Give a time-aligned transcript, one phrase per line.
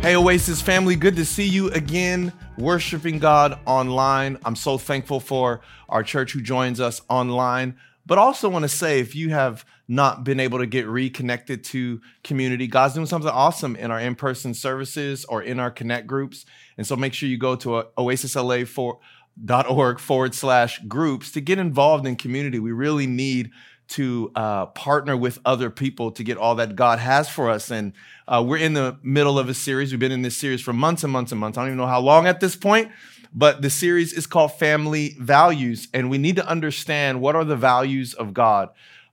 [0.00, 4.38] Hey, Oasis family, good to see you again, worshiping God online.
[4.44, 7.76] I'm so thankful for our church who joins us online.
[8.06, 12.00] But also want to say, if you have not been able to get reconnected to
[12.22, 16.46] community, God's doing something awesome in our in person services or in our connect groups.
[16.78, 22.14] And so make sure you go to oasisla.org forward slash groups to get involved in
[22.14, 22.60] community.
[22.60, 23.50] We really need
[23.88, 27.70] to uh, partner with other people to get all that God has for us.
[27.70, 27.94] And
[28.26, 29.90] uh, we're in the middle of a series.
[29.90, 31.56] We've been in this series for months and months and months.
[31.56, 32.90] I don't even know how long at this point,
[33.32, 35.88] but the series is called Family Values.
[35.94, 38.68] And we need to understand what are the values of God,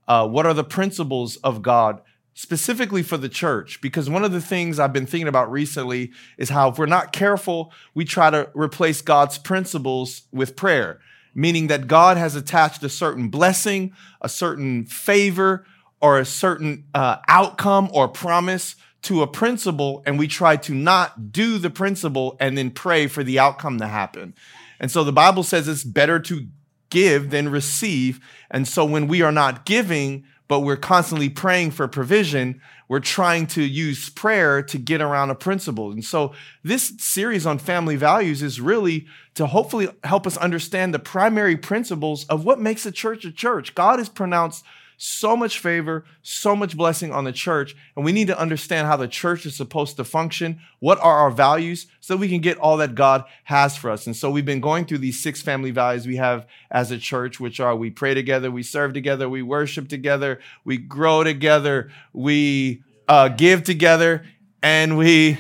[0.08, 2.02] uh, what are the principles of God.
[2.38, 6.50] Specifically for the church, because one of the things I've been thinking about recently is
[6.50, 11.00] how, if we're not careful, we try to replace God's principles with prayer
[11.36, 15.66] meaning that God has attached a certain blessing, a certain favor,
[16.02, 21.32] or a certain uh, outcome or promise to a principle, and we try to not
[21.32, 24.34] do the principle and then pray for the outcome to happen.
[24.80, 26.48] And so the Bible says it's better to
[26.90, 28.20] give than receive.
[28.49, 33.48] And so when we are not giving, but we're constantly praying for provision, we're trying
[33.48, 35.91] to use prayer to get around a principle.
[35.91, 40.99] And so this series on family values is really to hopefully help us understand the
[40.99, 43.74] primary principles of what makes a church a church.
[43.74, 44.63] God has pronounced
[44.98, 47.76] so much favor, so much blessing on the church.
[47.96, 50.60] And we need to understand how the church is supposed to function.
[50.79, 54.05] What are our values so we can get all that God has for us?
[54.05, 57.40] And so we've been going through these six family values we have as a church,
[57.40, 62.84] which are we pray together, we serve together, we worship together, we grow together, we
[63.07, 64.25] uh, give together,
[64.63, 65.38] and we,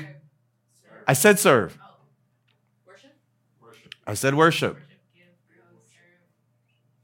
[1.07, 1.77] I said serve.
[2.85, 3.15] Worship?
[4.05, 4.77] I said worship.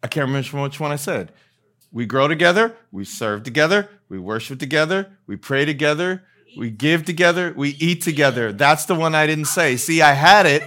[0.03, 1.31] I can't remember which one I said.
[1.91, 6.23] We grow together, we serve together, we worship together, we pray together,
[6.57, 8.53] we give together, we eat together.
[8.53, 9.75] That's the one I didn't say.
[9.77, 10.63] See, I had it,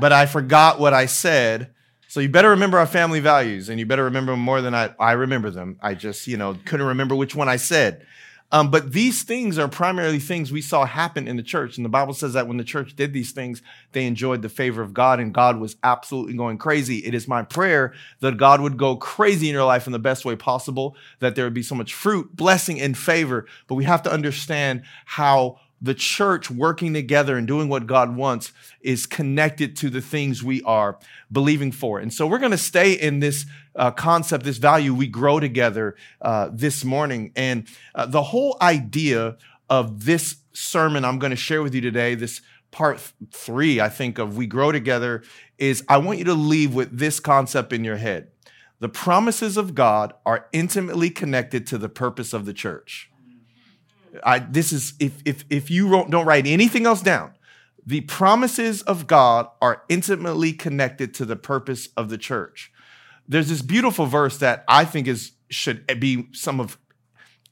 [0.00, 1.72] but I forgot what I said.
[2.08, 4.94] So you better remember our family values and you better remember them more than I,
[4.98, 5.78] I remember them.
[5.80, 8.04] I just, you know, couldn't remember which one I said.
[8.52, 11.76] Um, but these things are primarily things we saw happen in the church.
[11.76, 13.62] And the Bible says that when the church did these things,
[13.92, 16.98] they enjoyed the favor of God and God was absolutely going crazy.
[16.98, 20.24] It is my prayer that God would go crazy in your life in the best
[20.24, 23.46] way possible, that there would be so much fruit, blessing, and favor.
[23.68, 28.52] But we have to understand how the church working together and doing what God wants
[28.80, 30.98] is connected to the things we are
[31.32, 31.98] believing for.
[31.98, 34.92] And so we're going to stay in this uh, concept, this value.
[34.92, 37.32] We grow together uh, this morning.
[37.34, 39.36] And uh, the whole idea
[39.70, 44.18] of this sermon I'm going to share with you today, this part three, I think,
[44.18, 45.22] of We Grow Together,
[45.58, 48.30] is I want you to leave with this concept in your head.
[48.80, 53.10] The promises of God are intimately connected to the purpose of the church.
[54.24, 57.32] I, this is if if if you don't write anything else down,
[57.86, 62.72] the promises of God are intimately connected to the purpose of the church.
[63.28, 66.78] There's this beautiful verse that I think is should be some of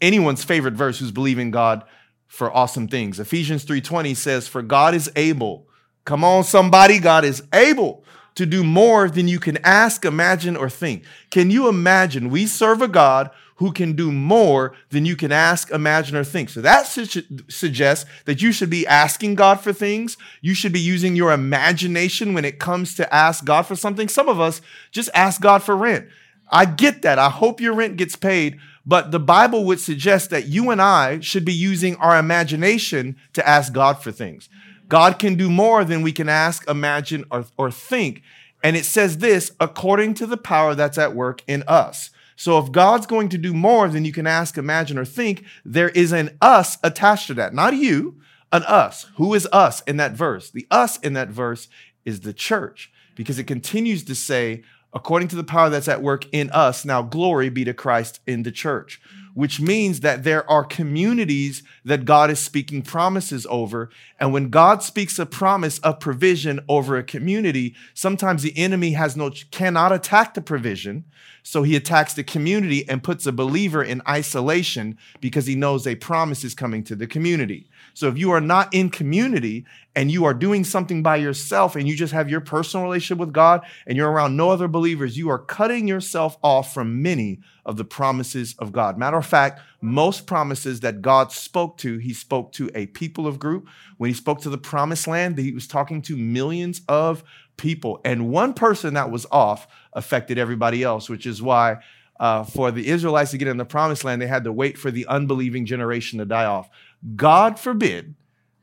[0.00, 1.84] anyone's favorite verse who's believing God
[2.26, 3.18] for awesome things.
[3.18, 5.66] Ephesians 3:20 says, "For God is able."
[6.04, 8.04] Come on, somebody, God is able
[8.34, 11.02] to do more than you can ask, imagine, or think.
[11.30, 12.30] Can you imagine?
[12.30, 16.48] We serve a God who can do more than you can ask, imagine, or think.
[16.48, 20.16] So that su- suggests that you should be asking God for things.
[20.40, 24.08] You should be using your imagination when it comes to ask God for something.
[24.08, 24.60] Some of us
[24.92, 26.08] just ask God for rent.
[26.50, 27.18] I get that.
[27.18, 28.58] I hope your rent gets paid.
[28.86, 33.46] But the Bible would suggest that you and I should be using our imagination to
[33.46, 34.48] ask God for things.
[34.88, 38.22] God can do more than we can ask, imagine, or, or think.
[38.62, 42.10] And it says this according to the power that's at work in us.
[42.38, 45.88] So if God's going to do more than you can ask, imagine, or think, there
[45.88, 47.52] is an us attached to that.
[47.52, 48.20] Not you,
[48.52, 49.10] an us.
[49.16, 50.48] Who is us in that verse?
[50.48, 51.66] The us in that verse
[52.04, 54.62] is the church because it continues to say,
[54.92, 58.42] according to the power that's at work in us, now glory be to Christ in
[58.42, 59.00] the church
[59.38, 63.88] which means that there are communities that God is speaking promises over.
[64.18, 69.16] And when God speaks a promise of provision over a community, sometimes the enemy has
[69.16, 71.04] no cannot attack the provision.
[71.44, 75.94] So he attacks the community and puts a believer in isolation because he knows a
[75.94, 77.70] promise is coming to the community.
[77.94, 81.88] So if you are not in community and you are doing something by yourself and
[81.88, 85.28] you just have your personal relationship with God and you're around no other believers, you
[85.28, 88.96] are cutting yourself off from many of the promises of God.
[88.96, 93.38] Matter of fact, most promises that God spoke to, he spoke to a people of
[93.38, 93.68] group.
[93.96, 97.24] When he spoke to the promised land, he was talking to millions of
[97.56, 98.00] people.
[98.04, 101.78] And one person that was off affected everybody else, which is why
[102.20, 104.90] uh, for the Israelites to get in the promised land, they had to wait for
[104.90, 106.68] the unbelieving generation to die off.
[107.16, 108.14] God forbid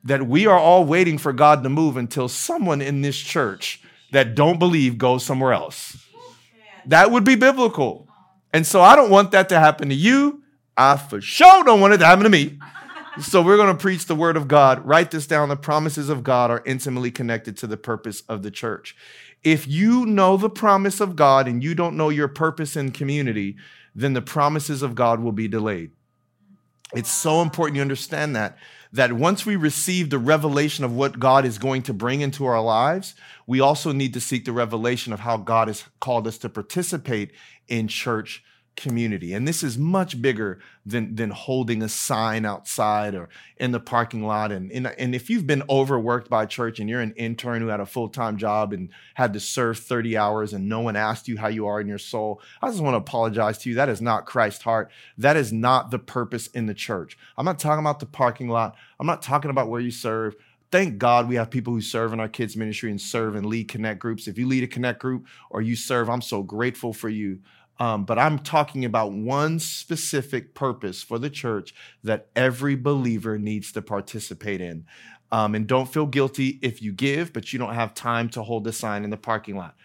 [0.03, 4.35] that we are all waiting for God to move until someone in this church that
[4.35, 5.97] don't believe goes somewhere else.
[6.85, 8.07] That would be biblical.
[8.53, 10.43] And so I don't want that to happen to you.
[10.77, 12.59] I for sure don't want it to happen to me.
[13.21, 14.85] So we're going to preach the word of God.
[14.85, 15.49] Write this down.
[15.49, 18.95] The promises of God are intimately connected to the purpose of the church.
[19.43, 23.55] If you know the promise of God and you don't know your purpose in community,
[23.93, 25.91] then the promises of God will be delayed.
[26.95, 28.57] It's so important you understand that
[28.93, 32.61] that once we receive the revelation of what God is going to bring into our
[32.61, 33.13] lives,
[33.45, 37.31] we also need to seek the revelation of how God has called us to participate
[37.67, 38.41] in church
[38.75, 39.33] community.
[39.33, 44.23] And this is much bigger than, than holding a sign outside or in the parking
[44.23, 44.51] lot.
[44.51, 47.79] And, and, and if you've been overworked by church and you're an intern who had
[47.79, 51.37] a full time job and had to serve 30 hours and no one asked you
[51.37, 53.75] how you are in your soul, I just want to apologize to you.
[53.75, 54.91] That is not Christ's heart.
[55.17, 57.17] That is not the purpose in the church.
[57.37, 60.35] I'm not talking about the parking lot, I'm not talking about where you serve
[60.71, 63.69] thank God we have people who serve in our kids' ministry and serve and lead
[63.69, 64.27] connect groups.
[64.27, 67.39] If you lead a connect group or you serve, I'm so grateful for you.
[67.79, 71.73] Um, but I'm talking about one specific purpose for the church
[72.03, 74.85] that every believer needs to participate in.
[75.31, 78.63] Um, and don't feel guilty if you give, but you don't have time to hold
[78.63, 79.75] the sign in the parking lot.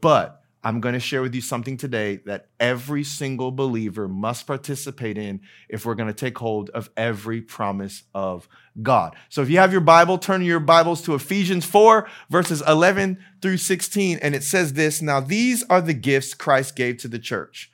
[0.00, 5.16] But I'm going to share with you something today that every single believer must participate
[5.16, 5.40] in
[5.70, 8.46] if we're going to take hold of every promise of
[8.82, 9.16] God.
[9.30, 13.56] So if you have your Bible, turn your Bibles to Ephesians 4, verses 11 through
[13.56, 14.18] 16.
[14.20, 17.70] And it says this Now, these are the gifts Christ gave to the church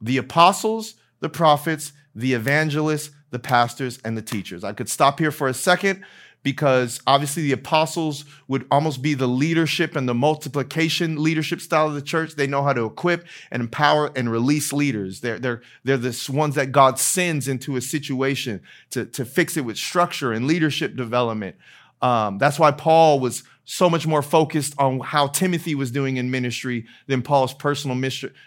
[0.00, 4.64] the apostles, the prophets, the evangelists, the pastors, and the teachers.
[4.64, 6.04] I could stop here for a second
[6.48, 11.92] because obviously the apostles would almost be the leadership and the multiplication leadership style of
[11.92, 12.36] the church.
[12.36, 15.20] They know how to equip and empower and release leaders.
[15.20, 18.62] They're, they're, they're the ones that God sends into a situation
[18.92, 21.56] to, to fix it with structure and leadership development.
[22.00, 26.30] Um, that's why Paul was so much more focused on how Timothy was doing in
[26.30, 27.94] ministry than Paul's personal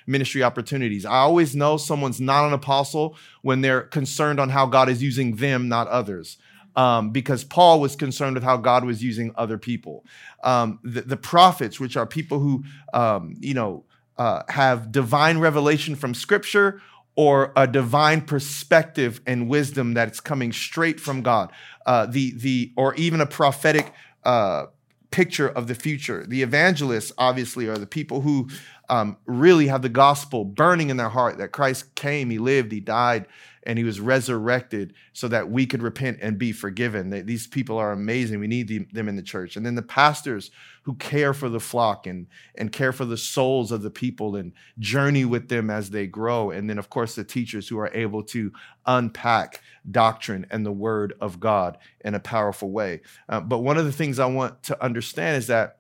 [0.08, 1.06] ministry opportunities.
[1.06, 5.36] I always know someone's not an apostle when they're concerned on how God is using
[5.36, 6.40] them, not others
[6.76, 10.06] um, because Paul was concerned with how God was using other people.
[10.44, 12.64] Um, the, the, prophets, which are people who,
[12.94, 13.84] um, you know,
[14.18, 16.82] uh, have divine revelation from Scripture
[17.16, 21.52] or a divine perspective and wisdom that's coming straight from God.
[21.86, 23.94] Uh, the the or even a prophetic.
[24.24, 24.68] Uh,
[25.12, 26.26] picture of the future.
[26.26, 28.50] The evangelists, obviously, are the people who
[28.90, 32.80] um, really have the gospel burning in their heart that Christ came, He lived, He
[32.80, 33.26] died,
[33.64, 37.26] and he was resurrected so that we could repent and be forgiven.
[37.26, 38.40] These people are amazing.
[38.40, 39.56] We need them in the church.
[39.56, 40.52] And then the pastors
[40.84, 44.54] who care for the flock and, and care for the souls of the people and
[44.80, 46.50] journey with them as they grow.
[46.50, 48.52] And then, of course, the teachers who are able to
[48.86, 53.02] unpack doctrine and the word of God in a powerful way.
[53.30, 55.78] Uh, but one of the things I want to understand is that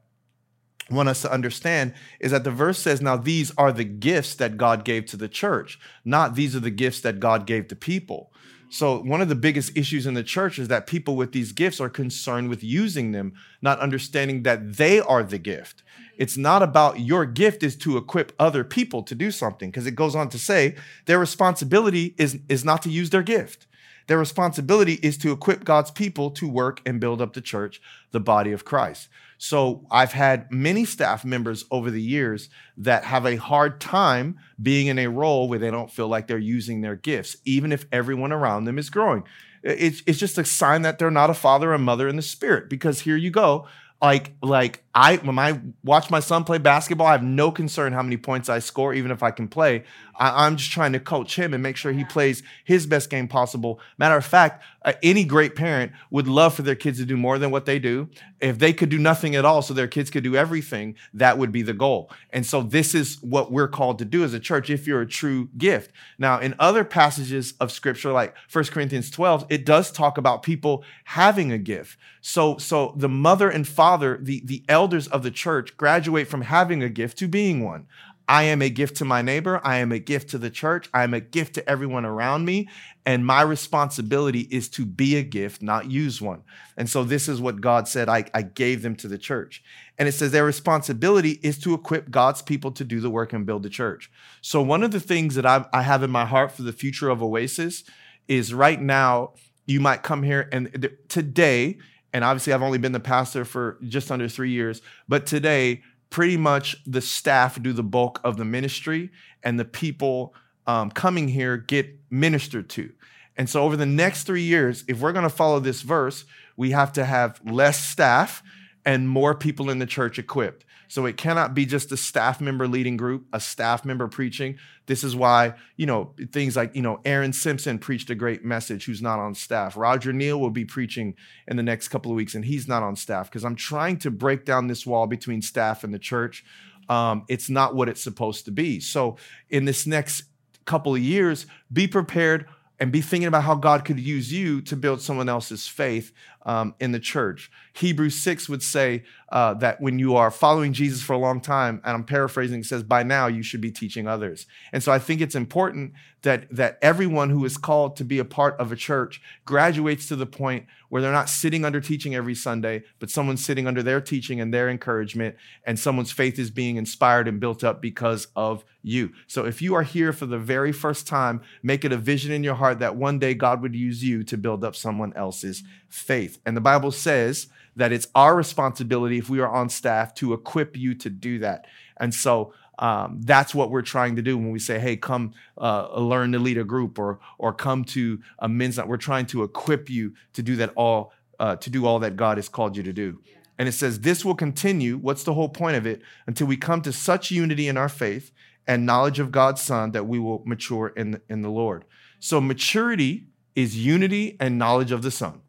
[0.92, 4.58] want us to understand is that the verse says, Now these are the gifts that
[4.58, 8.32] God gave to the church, not these are the gifts that God gave to people.
[8.70, 11.82] So, one of the biggest issues in the church is that people with these gifts
[11.82, 15.84] are concerned with using them, not understanding that they are the gift.
[16.18, 19.96] It's not about your gift is to equip other people to do something, because it
[19.96, 23.68] goes on to say their responsibility is, is not to use their gift.
[24.08, 28.20] Their responsibility is to equip God's people to work and build up the church, the
[28.20, 29.10] body of Christ.
[29.44, 34.86] So I've had many staff members over the years that have a hard time being
[34.86, 38.32] in a role where they don't feel like they're using their gifts, even if everyone
[38.32, 39.24] around them is growing.
[39.64, 42.70] It's, it's just a sign that they're not a father or mother in the spirit
[42.70, 43.66] because here you go
[44.02, 48.02] like like I when I watch my son play basketball, I have no concern how
[48.02, 49.84] many points I score, even if I can play.
[50.22, 53.28] I, am just trying to coach him and make sure he plays his best game
[53.28, 53.80] possible.
[53.98, 57.40] Matter of fact, uh, any great parent would love for their kids to do more
[57.40, 58.08] than what they do.
[58.40, 61.52] If they could do nothing at all, so their kids could do everything, that would
[61.52, 62.12] be the goal.
[62.30, 65.08] And so this is what we're called to do as a church if you're a
[65.08, 65.92] true gift.
[66.20, 70.84] Now, in other passages of scripture, like 1 Corinthians 12, it does talk about people
[71.06, 71.98] having a gift.
[72.22, 76.84] So, so the mother and father, the, the elders of the church, graduate from having
[76.84, 77.88] a gift to being one.
[78.32, 79.60] I am a gift to my neighbor.
[79.62, 80.90] I am a gift to the church.
[80.94, 82.70] I am a gift to everyone around me.
[83.06, 86.44] And my responsibility is to be a gift, not use one.
[86.78, 89.62] And so this is what God said I, I gave them to the church.
[89.98, 93.46] And it says their responsibility is to equip God's people to do the work and
[93.46, 94.10] build the church.
[94.40, 97.10] So one of the things that I, I have in my heart for the future
[97.10, 97.84] of Oasis
[98.30, 99.34] is right now,
[99.66, 101.80] you might come here and today,
[102.14, 105.82] and obviously I've only been the pastor for just under three years, but today,
[106.12, 109.10] pretty much the staff do the bulk of the ministry
[109.42, 110.36] and the people
[110.68, 112.92] um, coming here get ministered to.
[113.38, 116.26] And so over the next three years, if we're going to follow this verse,
[116.56, 118.44] we have to have less staff
[118.86, 120.66] and more people in the church equipped.
[120.92, 124.58] So it cannot be just a staff member leading group, a staff member preaching.
[124.88, 128.84] This is why, you know, things like, you know, Aaron Simpson preached a great message
[128.84, 129.78] who's not on staff.
[129.78, 131.16] Roger Neal will be preaching
[131.48, 134.12] in the next couple of weeks and he's not on staff because I'm trying to
[134.12, 136.44] break down this wall between staff and the church.
[136.90, 138.82] Um, it's not what it's supposed to be.
[138.82, 139.16] So
[139.50, 140.26] in this next
[140.66, 142.48] couple of years, be prepared
[142.82, 146.12] and be thinking about how God could use you to build someone else's faith
[146.44, 147.52] um, in the church.
[147.74, 151.82] Hebrews 6 would say uh, that when you are following Jesus for a long time,
[151.84, 154.46] and I'm paraphrasing, it says, by now you should be teaching others.
[154.74, 155.94] And so I think it's important
[156.24, 160.16] that, that everyone who is called to be a part of a church graduates to
[160.16, 164.02] the point where they're not sitting under teaching every Sunday, but someone's sitting under their
[164.02, 168.66] teaching and their encouragement, and someone's faith is being inspired and built up because of
[168.84, 169.14] you.
[169.28, 172.44] So if you are here for the very first time, make it a vision in
[172.44, 176.31] your heart that one day God would use you to build up someone else's faith.
[176.46, 180.78] And the Bible says that it's our responsibility if we are on staff to equip
[180.78, 181.66] you to do that.
[181.98, 186.00] And so um, that's what we're trying to do when we say, "Hey, come uh,
[186.00, 188.88] learn to lead a group," or or come to a men's night.
[188.88, 192.38] We're trying to equip you to do that all uh, to do all that God
[192.38, 193.22] has called you to do.
[193.60, 194.98] And it says this will continue.
[194.98, 196.02] What's the whole point of it?
[196.26, 198.32] Until we come to such unity in our faith
[198.66, 201.86] and knowledge of God's Son that we will mature in in the Lord.
[202.20, 205.41] So maturity is unity and knowledge of the Son.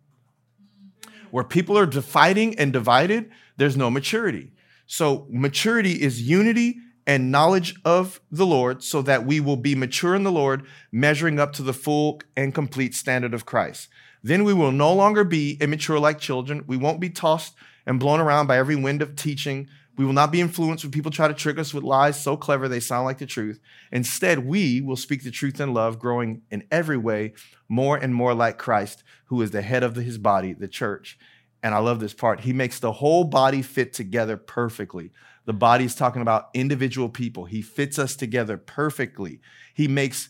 [1.33, 4.53] Where people are fighting and divided, there's no maturity.
[4.85, 10.15] So maturity is unity and knowledge of the Lord so that we will be mature
[10.15, 13.89] in the Lord, measuring up to the full and complete standard of Christ.
[14.23, 16.65] Then we will no longer be immature like children.
[16.67, 17.55] We won't be tossed
[17.87, 19.69] and blown around by every wind of teaching.
[19.97, 22.69] We will not be influenced when people try to trick us with lies so clever
[22.69, 23.59] they sound like the truth.
[23.91, 27.33] Instead, we will speak the truth in love, growing in every way
[27.73, 31.19] more and more like Christ, who is the head of his body, the church.
[31.63, 32.41] And I love this part.
[32.41, 35.11] He makes the whole body fit together perfectly
[35.45, 37.47] the body is talking about individual people.
[37.47, 39.41] He fits us together perfectly.
[39.75, 40.29] He makes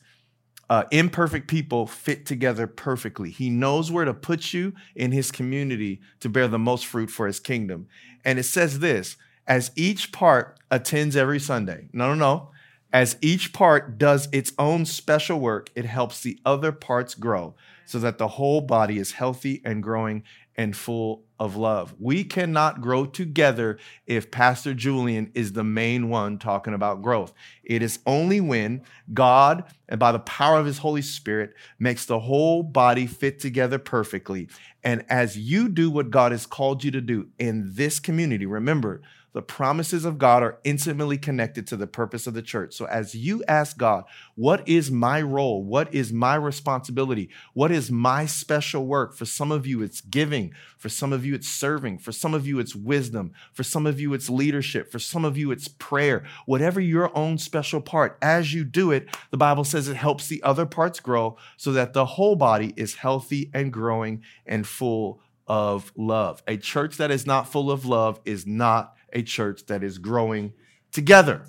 [0.70, 3.30] uh, imperfect people fit together perfectly.
[3.30, 7.26] He knows where to put you in his community to bear the most fruit for
[7.26, 7.88] his kingdom.
[8.24, 11.88] And it says this as each part attends every Sunday.
[11.92, 12.51] No, no, no.
[12.92, 17.54] As each part does its own special work, it helps the other parts grow
[17.86, 20.24] so that the whole body is healthy and growing
[20.56, 21.94] and full of love.
[21.98, 27.32] We cannot grow together if Pastor Julian is the main one talking about growth.
[27.64, 28.82] It is only when
[29.14, 33.78] God, and by the power of his Holy Spirit, makes the whole body fit together
[33.78, 34.48] perfectly.
[34.84, 39.00] And as you do what God has called you to do in this community, remember,
[39.32, 42.74] the promises of God are intimately connected to the purpose of the church.
[42.74, 45.64] So as you ask God, what is my role?
[45.64, 47.30] What is my responsibility?
[47.54, 49.14] What is my special work?
[49.14, 50.52] For some of you, it's giving.
[50.76, 51.98] For some of you, it's serving.
[51.98, 53.32] For some of you, it's wisdom.
[53.52, 54.92] For some of you, it's leadership.
[54.92, 56.24] For some of you, it's prayer.
[56.46, 60.42] Whatever your own special part, as you do it, the Bible says it helps the
[60.42, 65.92] other parts grow so that the whole body is healthy and growing and full of
[65.96, 66.42] love.
[66.46, 70.52] A church that is not full of love is not a church that is growing
[70.92, 71.42] together.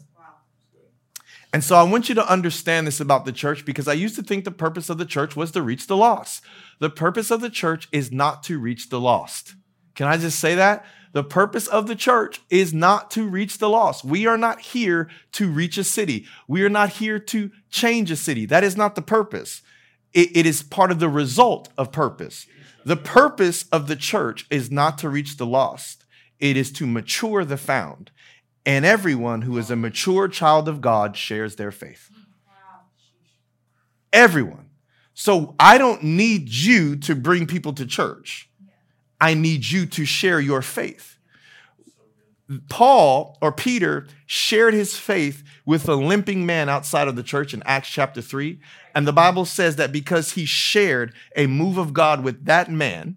[1.54, 4.24] And so I want you to understand this about the church because I used to
[4.24, 6.44] think the purpose of the church was to reach the lost.
[6.80, 9.54] The purpose of the church is not to reach the lost.
[9.94, 10.84] Can I just say that?
[11.12, 14.04] The purpose of the church is not to reach the lost.
[14.04, 16.26] We are not here to reach a city.
[16.48, 18.48] We are not here to change a city.
[18.48, 19.62] That is not the purpose.
[20.14, 22.48] it, it is part of the result of purpose.
[22.86, 26.03] The purpose of the church is not to reach the lost.
[26.44, 28.12] It is to mature the found.
[28.66, 32.12] And everyone who is a mature child of God shares their faith.
[34.12, 34.70] Everyone.
[35.14, 38.50] So I don't need you to bring people to church.
[39.22, 41.18] I need you to share your faith.
[42.68, 47.64] Paul or Peter shared his faith with a limping man outside of the church in
[47.66, 48.60] Acts chapter 3.
[48.94, 53.16] And the Bible says that because he shared a move of God with that man,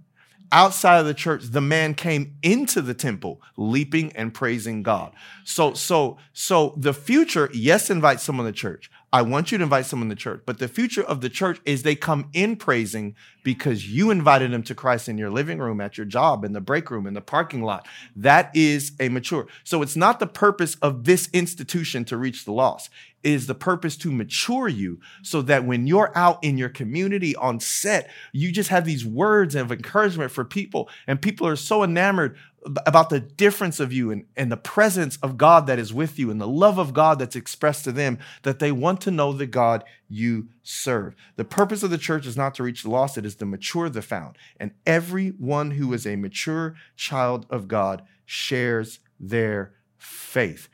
[0.53, 5.12] outside of the church, the man came into the temple leaping and praising God.
[5.45, 8.91] So, so, so the future, yes, invite someone to church.
[9.13, 11.83] I want you to invite someone to church, but the future of the church is
[11.83, 15.97] they come in praising because you invited them to Christ in your living room, at
[15.97, 17.87] your job, in the break room, in the parking lot.
[18.17, 19.47] That is a mature.
[19.63, 22.91] So it's not the purpose of this institution to reach the lost.
[23.23, 27.35] It is the purpose to mature you so that when you're out in your community
[27.37, 30.89] on set, you just have these words of encouragement for people.
[31.07, 32.37] And people are so enamored
[32.85, 36.31] about the difference of you and, and the presence of God that is with you
[36.31, 39.47] and the love of God that's expressed to them, that they want to know the
[39.47, 41.15] God you serve.
[41.37, 43.89] The purpose of the church is not to reach the lost, it is to mature
[43.89, 44.37] the found.
[44.59, 50.69] And everyone who is a mature child of God shares their faith.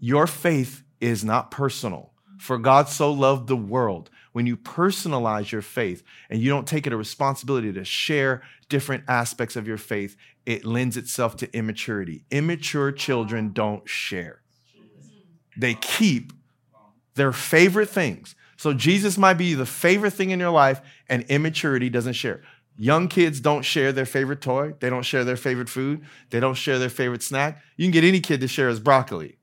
[0.00, 2.12] Your faith is not personal.
[2.38, 4.10] For God so loved the world.
[4.32, 9.04] When you personalize your faith and you don't take it a responsibility to share different
[9.06, 12.24] aspects of your faith, it lends itself to immaturity.
[12.30, 13.54] Immature children oh.
[13.54, 14.42] don't share,
[15.56, 16.32] they keep
[17.14, 18.34] their favorite things.
[18.56, 22.42] So Jesus might be the favorite thing in your life, and immaturity doesn't share.
[22.76, 24.74] Young kids don't share their favorite toy.
[24.80, 26.02] They don't share their favorite food.
[26.30, 27.60] They don't share their favorite snack.
[27.76, 29.36] You can get any kid to share his broccoli.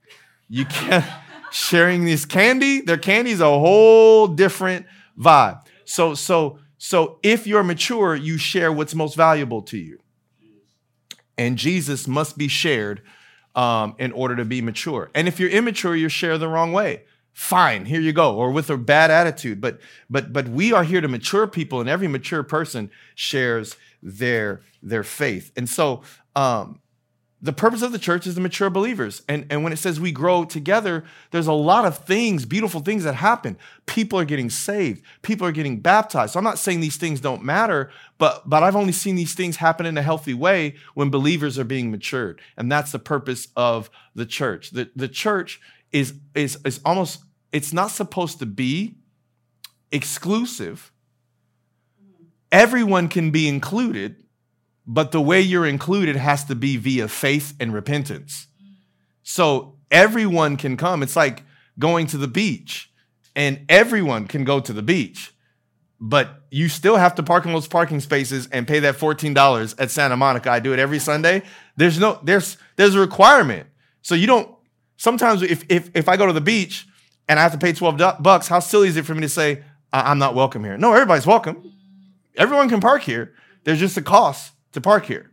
[0.48, 1.06] You can't
[1.51, 2.82] sharing this candy.
[2.82, 4.88] Their candy is a whole different
[5.18, 5.62] vibe.
[5.86, 10.00] So, so, so if you're mature, you share what's most valuable to you.
[11.39, 13.01] And Jesus must be shared
[13.55, 15.10] um, in order to be mature.
[15.15, 17.03] And if you're immature, you share the wrong way.
[17.31, 19.62] Fine here you go or with a bad attitude.
[19.62, 19.79] But
[20.10, 25.03] but but we are here to mature people and every mature person shares their their
[25.03, 25.53] faith.
[25.55, 26.01] And so
[26.36, 26.81] um
[27.41, 29.22] the purpose of the church is to mature believers.
[29.29, 33.03] And and when it says we grow together there's a lot of things beautiful things
[33.03, 33.58] that happen.
[33.86, 35.03] People are getting saved.
[35.22, 36.34] People are getting baptized.
[36.34, 39.58] So i'm not saying these things don't matter but but i've only seen these things
[39.58, 42.41] happen in a healthy way when believers are being matured.
[42.58, 44.72] And that's the purpose of the church.
[44.72, 48.96] The, the church is is is almost it's not supposed to be
[49.91, 50.91] exclusive.
[52.51, 54.24] Everyone can be included,
[54.91, 58.48] but the way you're included has to be via faith and repentance.
[59.22, 61.03] So everyone can come.
[61.03, 61.43] It's like
[61.77, 62.91] going to the beach,
[63.36, 65.31] and everyone can go to the beach,
[66.01, 69.91] but you still have to park in those parking spaces and pay that $14 at
[69.91, 70.50] Santa Monica.
[70.50, 71.43] I do it every Sunday.
[71.77, 73.67] There's no, there's there's a requirement.
[74.01, 74.50] So you don't
[74.98, 76.88] sometimes if if if I go to the beach
[77.27, 79.62] and I have to pay 12 bucks, how silly is it for me to say,
[79.93, 80.79] I'm not welcome here?
[80.79, 81.74] No, everybody's welcome.
[82.36, 83.36] Everyone can park here.
[83.65, 85.32] There's just a cost to park here.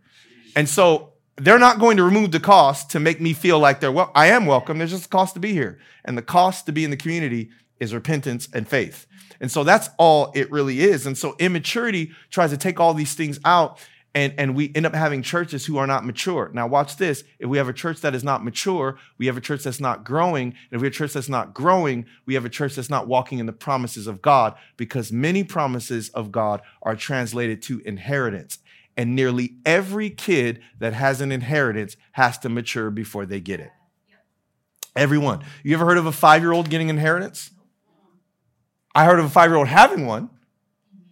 [0.55, 3.93] And so they're not going to remove the cost to make me feel like they're
[3.93, 4.11] well.
[4.15, 4.79] I am welcome.
[4.79, 5.79] There's just a cost to be here.
[6.05, 9.07] And the cost to be in the community is repentance and faith.
[9.41, 11.07] And so that's all it really is.
[11.07, 13.79] And so immaturity tries to take all these things out
[14.17, 16.51] and, and we end up having churches who are not mature.
[16.55, 17.23] Now, watch this.
[17.39, 20.05] If we have a church that is not mature, we have a church that's not
[20.05, 20.55] growing.
[20.71, 23.09] And if we have a church that's not growing, we have a church that's not
[23.09, 28.59] walking in the promises of God because many promises of God are translated to inheritance.
[28.97, 33.71] And nearly every kid that has an inheritance has to mature before they get it.
[34.95, 35.45] Everyone.
[35.63, 37.51] You ever heard of a five year old getting inheritance?
[38.95, 40.31] I heard of a five year old having one,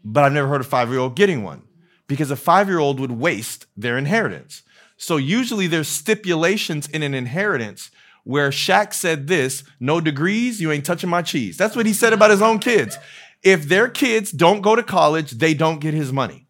[0.03, 1.63] but I've never heard of a five year old getting one
[2.07, 4.63] because a five year old would waste their inheritance.
[4.97, 7.91] So usually there's stipulations in an inheritance
[8.25, 11.59] where Shaq said this no degrees, you ain't touching my cheese.
[11.59, 12.97] That's what he said about his own kids.
[13.43, 16.44] If their kids don't go to college, they don't get his money.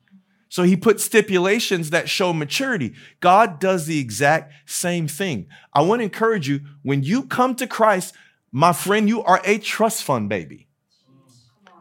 [0.55, 2.95] So he put stipulations that show maturity.
[3.19, 5.49] God does the exact same thing.
[5.73, 8.15] I want to encourage you when you come to Christ,
[8.53, 10.64] my friend, you are a trust fund baby.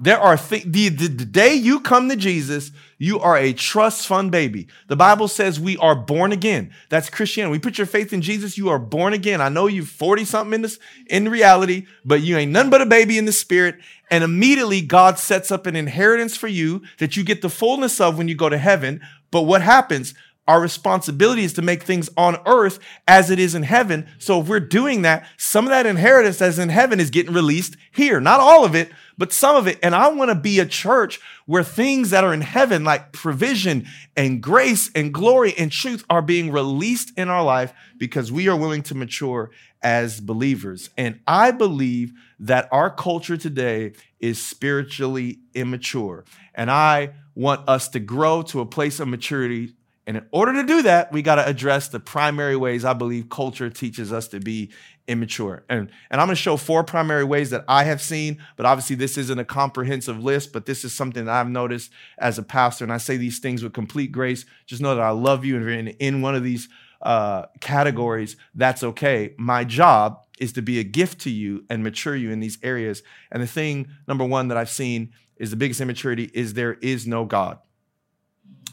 [0.04, 4.06] There are th- the, the, the day you come to Jesus, you are a trust
[4.06, 4.68] fund baby.
[4.90, 6.74] The Bible says we are born again.
[6.90, 7.54] That's Christianity.
[7.54, 9.40] We put your faith in Jesus, you are born again.
[9.40, 12.86] I know you're 40 something in this in reality, but you ain't nothing but a
[12.86, 13.78] baby in the spirit.
[14.12, 18.18] And immediately God sets up an inheritance for you that you get the fullness of
[18.18, 19.00] when you go to heaven.
[19.32, 20.14] But what happens?
[20.46, 24.10] Our responsibility is to make things on earth as it is in heaven.
[24.20, 27.78] So if we're doing that, some of that inheritance that's in heaven is getting released
[27.94, 28.20] here.
[28.20, 29.80] Not all of it, but some of it.
[29.82, 33.88] And I want to be a church where things that are in heaven, like provision
[34.16, 38.58] and grace and glory and truth, are being released in our life because we are
[38.58, 40.90] willing to mature as believers.
[40.98, 46.24] And I believe that our culture today is spiritually immature.
[46.56, 49.74] And I want us to grow to a place of maturity
[50.06, 53.30] and in order to do that, we got to address the primary ways I believe
[53.30, 54.72] culture teaches us to be
[55.08, 55.64] immature.
[55.70, 58.96] And, and I'm going to show four primary ways that I have seen, but obviously
[58.96, 62.86] this isn't a comprehensive list, but this is something that I've noticed as a pastor.
[62.86, 64.46] And I say these things with complete grace.
[64.66, 65.56] Just know that I love you.
[65.56, 66.70] And if you're in, in one of these
[67.02, 69.36] uh, categories, that's okay.
[69.38, 73.04] My job is to be a gift to you and mature you in these areas.
[73.32, 77.06] And the thing, number one, that I've seen is the biggest immaturity is there is
[77.06, 77.60] no God.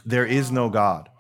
[0.05, 1.11] There is no God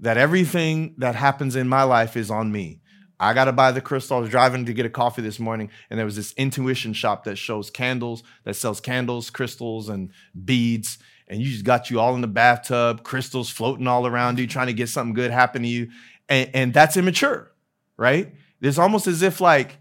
[0.00, 2.80] that everything that happens in my life is on me.
[3.20, 4.16] I got to buy the crystal.
[4.16, 7.24] I was driving to get a coffee this morning, and there was this intuition shop
[7.24, 10.10] that shows candles, that sells candles, crystals, and
[10.44, 10.98] beads.
[11.28, 14.68] And you just got you all in the bathtub, crystals floating all around you, trying
[14.68, 15.90] to get something good happen to you.
[16.30, 17.52] And, and that's immature,
[17.98, 18.34] right?
[18.62, 19.78] It's almost as if like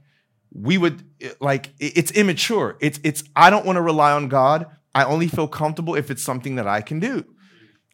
[0.52, 1.04] we would
[1.40, 2.78] like it's immature.
[2.82, 4.68] It's it's I don't want to rely on God.
[4.94, 7.26] I only feel comfortable if it's something that I can do.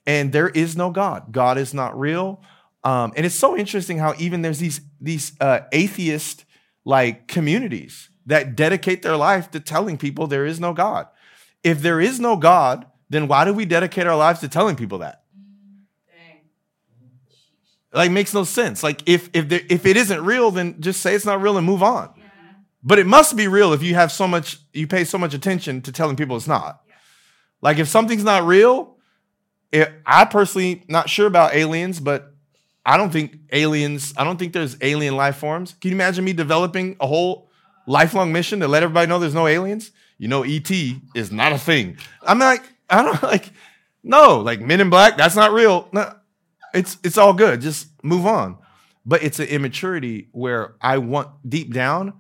[0.08, 1.32] And there is no God.
[1.32, 2.42] God is not real.
[2.86, 6.46] Um, and it's so interesting how even there's these these uh, atheist
[6.86, 11.08] like communities that dedicate their life to telling people there is no God.
[11.64, 15.00] If there is no God, then why do we dedicate our lives to telling people
[15.00, 15.24] that?
[17.92, 18.84] Like makes no sense.
[18.84, 21.66] Like if if there, if it isn't real, then just say it's not real and
[21.66, 22.14] move on.
[22.18, 22.24] Yeah.
[22.84, 25.82] But it must be real if you have so much you pay so much attention
[25.84, 26.82] to telling people it's not.
[26.88, 26.96] Yeah.
[27.62, 28.98] Like if something's not real,
[29.72, 32.35] it, I personally not sure about aliens, but
[32.86, 34.14] I don't think aliens.
[34.16, 35.76] I don't think there's alien life forms.
[35.82, 37.50] Can you imagine me developing a whole
[37.88, 39.92] lifelong mission to let everybody know there's no aliens?
[40.18, 40.70] You know, ET
[41.16, 41.98] is not a thing.
[42.22, 43.52] I'm like, I don't like,
[44.04, 45.18] no, like Men in Black.
[45.18, 45.90] That's not real.
[45.92, 46.14] No,
[46.74, 47.62] it's it's all good.
[47.62, 48.58] Just move on.
[49.06, 52.14] But it's an immaturity where I want deep down.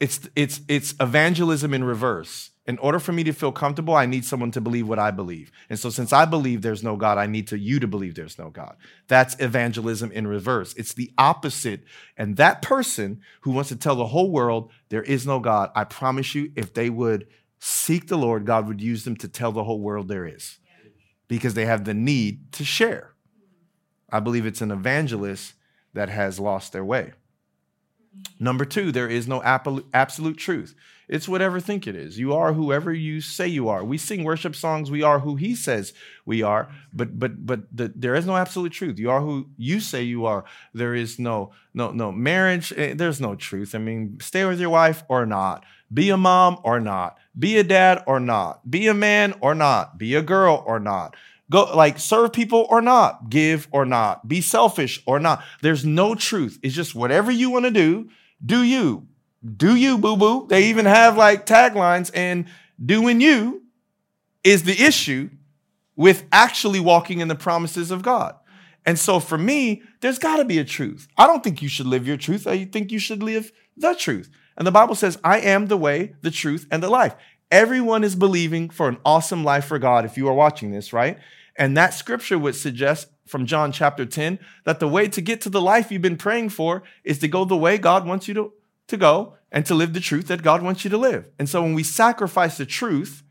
[0.00, 2.50] It's it's it's evangelism in reverse.
[2.68, 5.50] In order for me to feel comfortable, I need someone to believe what I believe.
[5.70, 8.38] And so, since I believe there's no God, I need to you to believe there's
[8.38, 8.76] no God.
[9.08, 10.74] That's evangelism in reverse.
[10.74, 11.82] It's the opposite.
[12.18, 15.84] And that person who wants to tell the whole world there is no God, I
[15.84, 17.26] promise you, if they would
[17.58, 20.58] seek the Lord, God would use them to tell the whole world there is
[21.26, 23.14] because they have the need to share.
[24.10, 25.54] I believe it's an evangelist
[25.94, 27.12] that has lost their way.
[28.38, 30.74] Number two, there is no absolute truth.
[31.08, 32.18] It's whatever think it is.
[32.18, 33.82] You are whoever you say you are.
[33.82, 34.90] We sing worship songs.
[34.90, 35.94] We are who He says
[36.26, 36.68] we are.
[36.92, 38.98] But but but the, there is no absolute truth.
[38.98, 40.44] You are who you say you are.
[40.74, 42.72] There is no no no marriage.
[42.76, 43.74] Eh, there's no truth.
[43.74, 45.64] I mean, stay with your wife or not.
[45.92, 47.16] Be a mom or not.
[47.38, 48.70] Be a dad or not.
[48.70, 49.96] Be a man or not.
[49.96, 51.16] Be a girl or not
[51.50, 55.42] go like serve people or not, give or not, be selfish or not.
[55.62, 56.58] There's no truth.
[56.62, 58.10] It's just whatever you want to do,
[58.44, 59.06] do you.
[59.44, 60.46] Do you, boo boo.
[60.48, 62.46] They even have like taglines, and
[62.84, 63.62] doing you
[64.44, 65.30] is the issue
[65.96, 68.36] with actually walking in the promises of God.
[68.86, 71.08] And so for me, there's got to be a truth.
[71.16, 72.46] I don't think you should live your truth.
[72.46, 74.30] I think you should live the truth.
[74.56, 77.14] And the Bible says, I am the way, the truth, and the life.
[77.50, 81.18] Everyone is believing for an awesome life for God if you are watching this, right?
[81.56, 85.50] And that scripture would suggest from John chapter 10 that the way to get to
[85.50, 88.52] the life you've been praying for is to go the way God wants you to,
[88.88, 91.30] to go and to live the truth that God wants you to live.
[91.38, 93.22] And so when we sacrifice the truth,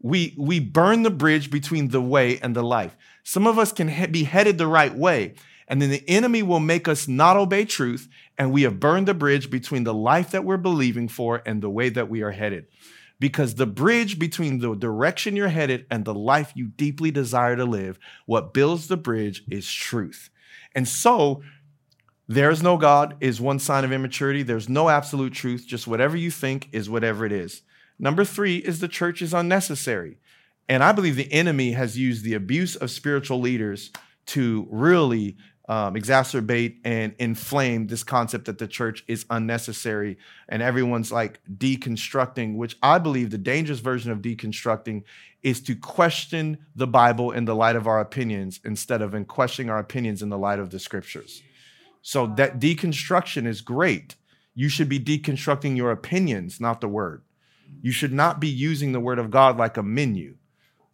[0.00, 2.96] we, we burn the bridge between the way and the life.
[3.22, 5.34] Some of us can he- be headed the right way,
[5.68, 9.14] and then the enemy will make us not obey truth, and we have burned the
[9.14, 12.66] bridge between the life that we're believing for and the way that we are headed
[13.22, 17.64] because the bridge between the direction you're headed and the life you deeply desire to
[17.64, 20.28] live, what builds the bridge is truth.
[20.74, 21.40] And so,
[22.34, 24.42] there's no God is one sign of immaturity.
[24.42, 25.66] There's no absolute truth.
[25.66, 27.62] Just whatever you think is whatever it is.
[27.98, 30.18] Number three is the church is unnecessary.
[30.68, 33.90] And I believe the enemy has used the abuse of spiritual leaders
[34.26, 35.36] to really
[35.68, 40.16] um, exacerbate and inflame this concept that the church is unnecessary
[40.48, 45.02] and everyone's like deconstructing, which I believe the dangerous version of deconstructing
[45.42, 49.70] is to question the Bible in the light of our opinions instead of in questioning
[49.70, 51.42] our opinions in the light of the scriptures.
[52.02, 54.16] So that deconstruction is great.
[54.54, 57.22] You should be deconstructing your opinions, not the word.
[57.80, 60.36] You should not be using the word of God like a menu.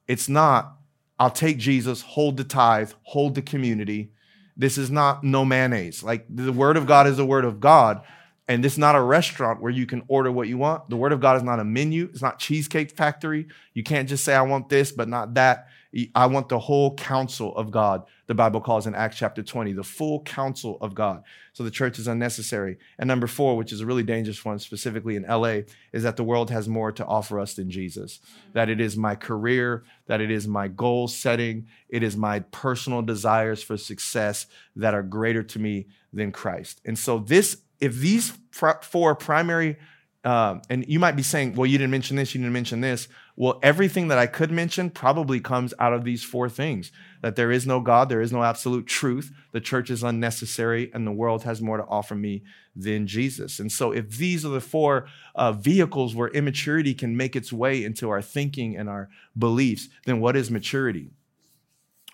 [0.07, 0.77] It's not,
[1.19, 4.13] I'll take Jesus, hold the tithe, hold the community,
[4.59, 6.03] this is not no mayonnaise.
[6.03, 8.03] Like the word of God is the word of God.
[8.49, 10.91] And this is not a restaurant where you can order what you want.
[10.91, 12.09] The word of God is not a menu.
[12.11, 13.47] It's not Cheesecake Factory.
[13.73, 15.69] You can't just say, I want this, but not that.
[16.15, 19.83] I want the whole counsel of God, the Bible calls in Acts chapter 20, the
[19.83, 21.23] full counsel of God.
[21.53, 22.79] So the church is unnecessary.
[22.99, 25.61] And number four, which is a really dangerous one, specifically in LA,
[25.93, 28.21] is that the world has more to offer us than Jesus.
[28.53, 33.03] That it is my career, that it is my goal setting, it is my personal
[33.03, 36.81] desires for success that are greater to me than Christ.
[36.85, 39.79] And so this, if these four primary
[40.25, 43.09] um, and you might be saying, well, you didn't mention this, you didn't mention this.
[43.41, 46.91] Well, everything that I could mention probably comes out of these four things
[47.23, 51.07] that there is no God, there is no absolute truth, the church is unnecessary, and
[51.07, 52.43] the world has more to offer me
[52.75, 53.61] than Jesus.
[53.61, 57.85] And so, if these are the four uh, vehicles where immaturity can make its way
[57.85, 61.11] into our thinking and our beliefs, then what is maturity?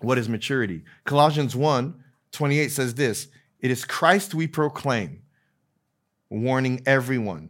[0.02, 0.82] What is maturity?
[1.04, 3.28] Colossians 1 28 says this
[3.60, 5.22] It is Christ we proclaim,
[6.28, 7.48] warning everyone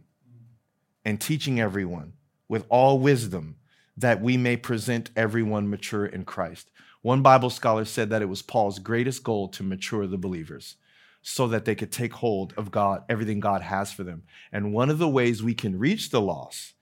[1.03, 2.13] and teaching everyone
[2.47, 3.57] with all wisdom
[3.97, 6.69] that we may present everyone mature in Christ.
[7.01, 10.75] One Bible scholar said that it was Paul's greatest goal to mature the believers
[11.21, 14.23] so that they could take hold of God, everything God has for them.
[14.51, 16.73] And one of the ways we can reach the lost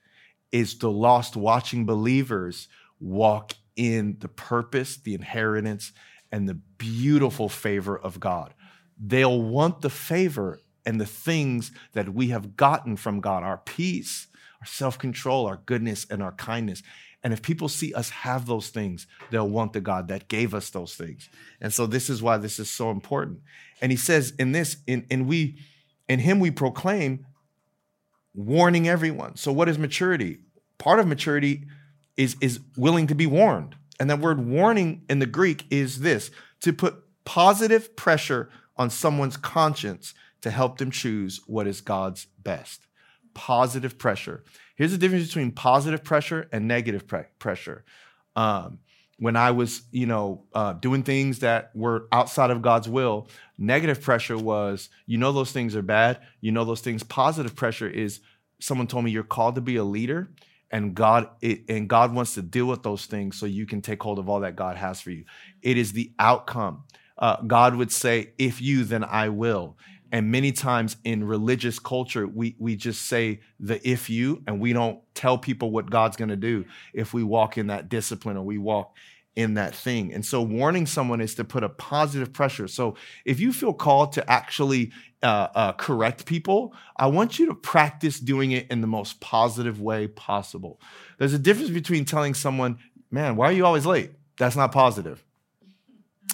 [0.52, 2.68] is the lost watching believers
[3.00, 5.92] walk in the purpose, the inheritance,
[6.32, 8.54] and the beautiful favor of God.
[9.00, 14.28] They'll want the favor and the things that we have gotten from God our peace,
[14.64, 16.82] our self control, our goodness, and our kindness.
[17.22, 20.70] And if people see us have those things, they'll want the God that gave us
[20.70, 21.30] those things.
[21.60, 23.42] And so this is why this is so important.
[23.82, 25.58] And he says in this, in, in we,
[26.08, 27.26] in him we proclaim
[28.34, 29.36] warning everyone.
[29.36, 30.40] So what is maturity?
[30.78, 31.66] Part of maturity
[32.16, 33.76] is, is willing to be warned.
[34.00, 39.38] And that word warning in the Greek is this to put positive pressure on someone's
[39.38, 42.88] conscience to help them choose what is God's best.
[43.34, 44.44] Positive pressure.
[44.76, 47.84] Here's the difference between positive pressure and negative pre- pressure.
[48.36, 48.80] Um,
[49.18, 54.02] when I was, you know, uh, doing things that were outside of God's will, negative
[54.02, 56.20] pressure was, you know, those things are bad.
[56.42, 57.04] You know, those things.
[57.04, 58.20] Positive pressure is
[58.60, 60.32] someone told me you're called to be a leader,
[60.72, 64.02] and God it, and God wants to deal with those things so you can take
[64.02, 65.26] hold of all that God has for you.
[65.62, 66.84] It is the outcome.
[67.18, 69.78] Uh, God would say, "If you, then I will."
[70.14, 74.72] And many times in religious culture, we, we just say the if you, and we
[74.72, 78.60] don't tell people what God's gonna do if we walk in that discipline or we
[78.60, 78.96] walk
[79.36, 80.14] in that thing.
[80.14, 82.68] And so warning someone is to put a positive pressure.
[82.68, 82.96] So
[83.26, 84.92] if you feel called to actually
[85.24, 89.82] uh, uh, correct people, I want you to practice doing it in the most positive
[89.82, 90.80] way possible.
[91.18, 92.78] There's a difference between telling someone,
[93.10, 94.12] man, why are you always late?
[94.38, 95.24] That's not positive.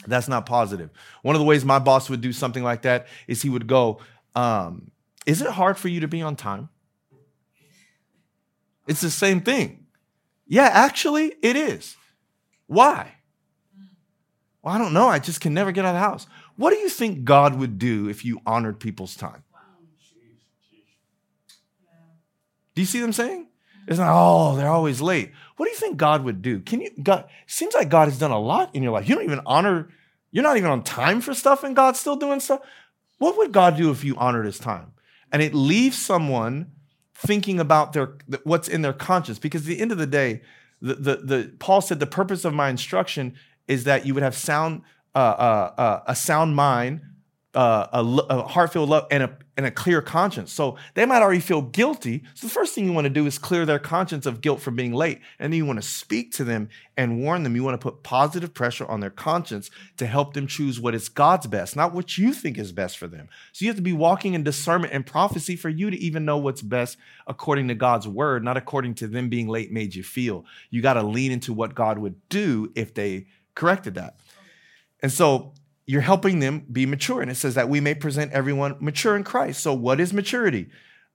[0.07, 0.89] That's not positive.
[1.21, 3.99] One of the ways my boss would do something like that is he would go,
[4.35, 4.91] um,
[5.25, 6.69] Is it hard for you to be on time?
[8.87, 9.85] It's the same thing.
[10.47, 11.95] Yeah, actually, it is.
[12.65, 13.13] Why?
[14.63, 15.07] Well, I don't know.
[15.07, 16.27] I just can never get out of the house.
[16.55, 19.43] What do you think God would do if you honored people's time?
[22.73, 23.48] Do you see them saying?
[23.89, 25.31] It's not, oh, they're always late.
[25.57, 26.59] What do you think God would do?
[26.59, 29.09] Can you God seems like God has done a lot in your life.
[29.09, 29.89] You don't even honor,
[30.31, 32.61] you're not even on time for stuff, and God's still doing stuff.
[33.17, 34.93] What would God do if you honored his time?
[35.31, 36.71] And it leaves someone
[37.15, 39.39] thinking about their what's in their conscience.
[39.39, 40.41] Because at the end of the day,
[40.81, 43.33] the, the, the Paul said the purpose of my instruction
[43.67, 44.83] is that you would have sound
[45.15, 47.01] uh, uh, uh, a sound mind,
[47.55, 50.53] uh, a, a heart filled love, and a and a clear conscience.
[50.53, 52.23] So they might already feel guilty.
[52.33, 54.71] So the first thing you want to do is clear their conscience of guilt for
[54.71, 55.19] being late.
[55.37, 57.57] And then you want to speak to them and warn them.
[57.57, 61.09] You want to put positive pressure on their conscience to help them choose what is
[61.09, 63.27] God's best, not what you think is best for them.
[63.51, 66.37] So you have to be walking in discernment and prophecy for you to even know
[66.37, 70.45] what's best according to God's word, not according to them being late made you feel.
[70.69, 74.15] You got to lean into what God would do if they corrected that.
[75.01, 75.53] And so
[75.89, 77.19] you're helping them be mature.
[77.19, 79.63] And it says that we may present everyone mature in Christ.
[79.63, 80.67] So, what is maturity?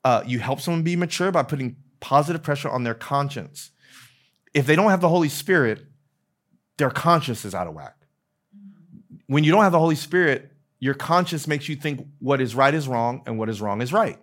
[0.03, 3.71] Uh, you help someone be mature by putting positive pressure on their conscience.
[4.53, 5.85] If they don't have the Holy Spirit,
[6.77, 7.95] their conscience is out of whack.
[9.29, 12.75] When you don't have the Holy Spirit, your conscience makes you think what is right
[12.75, 14.19] is wrong and what is wrong is right.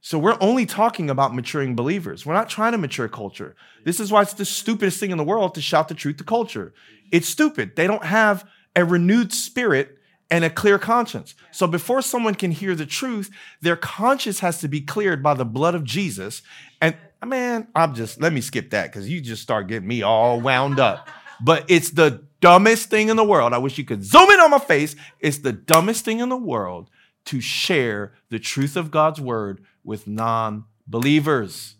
[0.00, 2.26] So we're only talking about maturing believers.
[2.26, 3.54] We're not trying to mature culture.
[3.84, 6.24] This is why it's the stupidest thing in the world to shout the truth to
[6.24, 6.74] culture.
[7.12, 7.76] It's stupid.
[7.76, 8.44] They don't have
[8.76, 9.98] a renewed spirit
[10.30, 11.34] and a clear conscience.
[11.52, 15.44] So before someone can hear the truth, their conscience has to be cleared by the
[15.44, 16.42] blood of Jesus.
[16.80, 20.40] And man, I'm just, let me skip that because you just start getting me all
[20.40, 21.08] wound up.
[21.40, 23.52] But it's the dumbest thing in the world.
[23.52, 24.94] I wish you could zoom in on my face.
[25.18, 26.88] It's the dumbest thing in the world
[27.24, 31.74] to share the truth of God's word with non believers.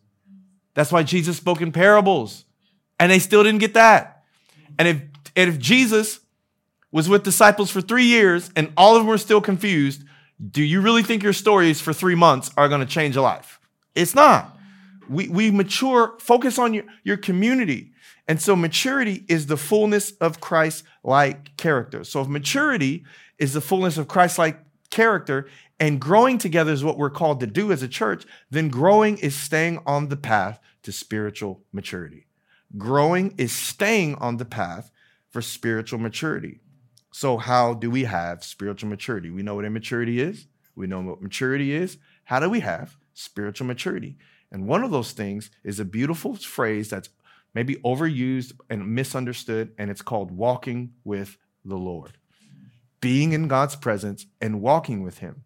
[0.75, 2.45] That's why Jesus spoke in parables,
[2.99, 4.25] and they still didn't get that.
[4.77, 4.97] And if,
[5.37, 6.19] and if Jesus
[6.95, 10.05] was with disciples for three years and all of them were still confused,
[10.51, 13.59] do you really think your stories for three months are going to change a life?
[13.97, 14.57] It's not.
[15.09, 17.91] We, we mature, focus on your, your community.
[18.29, 22.05] And so maturity is the fullness of Christ like character.
[22.05, 23.05] So if maturity
[23.41, 25.49] is the fullness of Christ like character
[25.81, 29.35] and growing together is what we're called to do as a church, then growing is
[29.35, 32.29] staying on the path to spiritual maturity.
[32.79, 34.93] Growing is staying on the path
[35.29, 36.61] for spiritual maturity.
[37.17, 39.31] So, how do we have spiritual maturity?
[39.31, 40.49] We know what immaturity is.
[40.75, 41.97] We know what maturity is.
[42.25, 44.17] How do we have spiritual maturity?
[44.51, 47.11] And one of those things is a beautiful phrase that's
[47.55, 52.19] maybe overused and misunderstood, and it's called walking with the Lord.
[53.01, 55.45] Being in God's presence and walking with Him.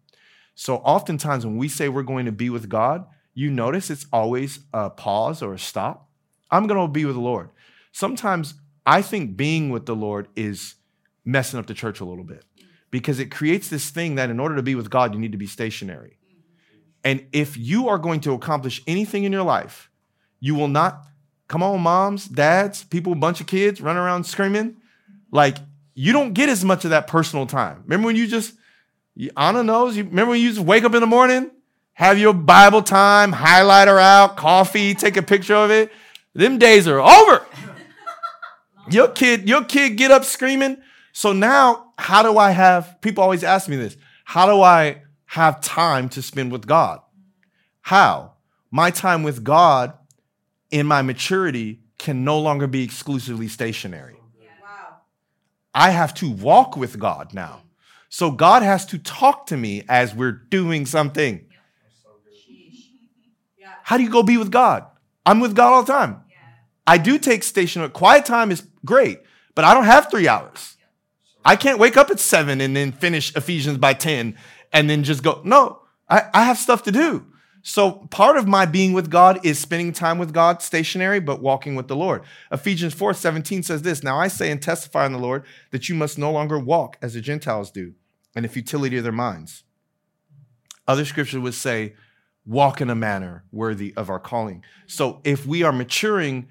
[0.55, 3.05] So, oftentimes when we say we're going to be with God,
[3.35, 6.09] you notice it's always a pause or a stop.
[6.49, 7.51] I'm going to be with the Lord.
[7.91, 8.55] Sometimes
[8.87, 10.73] I think being with the Lord is
[11.31, 12.43] messing up the church a little bit
[12.91, 15.37] because it creates this thing that in order to be with God, you need to
[15.37, 16.17] be stationary.
[17.03, 19.89] And if you are going to accomplish anything in your life,
[20.39, 21.05] you will not,
[21.47, 24.77] come on, moms, dads, people, bunch of kids running around screaming.
[25.31, 25.57] Like,
[25.93, 27.83] you don't get as much of that personal time.
[27.83, 28.53] Remember when you just,
[29.37, 31.51] Anna knows, you remember when you just wake up in the morning,
[31.93, 35.91] have your Bible time, highlighter out, coffee, take a picture of it.
[36.33, 37.45] Them days are over.
[38.89, 40.77] Your kid, your kid get up screaming.
[41.19, 43.97] So now, how do I have people always ask me this?
[44.23, 47.01] How do I have time to spend with God?
[47.81, 48.35] How?
[48.71, 49.91] My time with God
[50.71, 54.15] in my maturity can no longer be exclusively stationary.
[54.61, 54.99] Wow.
[55.73, 57.63] I have to walk with God now.
[58.07, 61.45] So God has to talk to me as we're doing something.
[63.83, 64.85] How do you go be with God?
[65.25, 66.23] I'm with God all the time.
[66.87, 67.89] I do take stationary.
[67.89, 69.19] Quiet time is great,
[69.53, 70.77] but I don't have three hours.
[71.49, 74.37] I can't wake up at seven and then finish Ephesians by 10
[74.71, 75.41] and then just go.
[75.43, 77.25] No, I, I have stuff to do.
[77.63, 81.73] So part of my being with God is spending time with God, stationary, but walking
[81.73, 82.21] with the Lord.
[82.51, 85.95] Ephesians 4 17 says this Now I say and testify in the Lord that you
[85.95, 87.95] must no longer walk as the Gentiles do,
[88.35, 89.63] in the futility of their minds.
[90.87, 91.95] Other scriptures would say,
[92.45, 94.63] walk in a manner worthy of our calling.
[94.85, 96.47] So if we are maturing,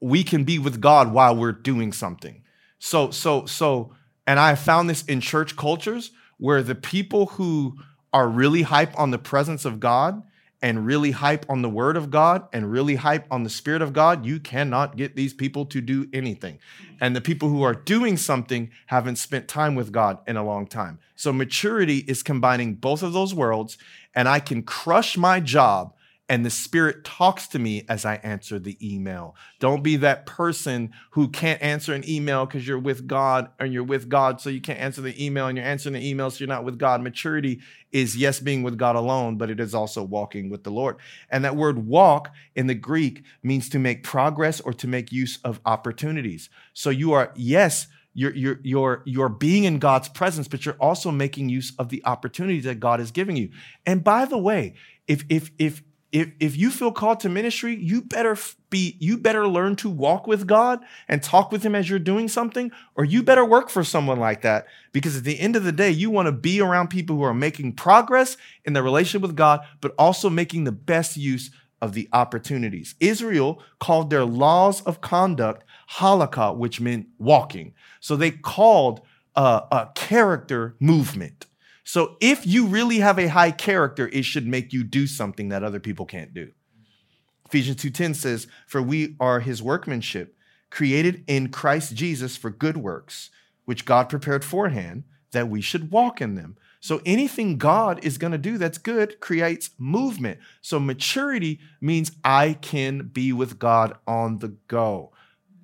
[0.00, 2.44] we can be with God while we're doing something.
[2.78, 3.95] So, so, so,
[4.26, 7.78] and I have found this in church cultures where the people who
[8.12, 10.22] are really hype on the presence of God
[10.62, 13.92] and really hype on the word of God and really hype on the spirit of
[13.92, 16.58] God, you cannot get these people to do anything.
[17.00, 20.66] And the people who are doing something haven't spent time with God in a long
[20.66, 20.98] time.
[21.14, 23.76] So maturity is combining both of those worlds,
[24.14, 25.94] and I can crush my job
[26.28, 29.36] and the Spirit talks to me as I answer the email.
[29.60, 33.84] Don't be that person who can't answer an email because you're with God and you're
[33.84, 36.48] with God, so you can't answer the email and you're answering the email, so you're
[36.48, 37.00] not with God.
[37.00, 37.60] Maturity
[37.92, 40.96] is, yes, being with God alone, but it is also walking with the Lord.
[41.30, 45.38] And that word walk in the Greek means to make progress or to make use
[45.44, 46.50] of opportunities.
[46.72, 51.12] So you are, yes, you're, you're, you're, you're being in God's presence, but you're also
[51.12, 53.50] making use of the opportunities that God is giving you.
[53.84, 54.74] And by the way,
[55.06, 55.82] if, if, if,
[56.16, 58.38] if if you feel called to ministry, you better
[58.70, 62.26] be you better learn to walk with God and talk with him as you're doing
[62.26, 65.72] something or you better work for someone like that because at the end of the
[65.72, 69.36] day, you want to be around people who are making progress in their relationship with
[69.36, 71.50] God but also making the best use
[71.82, 72.94] of the opportunities.
[72.98, 75.64] Israel called their laws of conduct
[75.98, 77.74] halakha, which meant walking.
[78.00, 79.02] So they called
[79.34, 81.44] a, a character movement.
[81.88, 85.62] So if you really have a high character, it should make you do something that
[85.62, 86.50] other people can't do.
[87.46, 90.36] Ephesians 2:10 says, "For we are his workmanship,
[90.68, 93.30] created in Christ Jesus for good works,
[93.66, 98.32] which God prepared beforehand that we should walk in them." So anything God is going
[98.32, 100.40] to do that's good creates movement.
[100.60, 105.12] So maturity means I can be with God on the go.